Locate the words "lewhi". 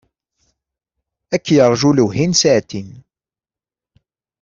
1.93-2.25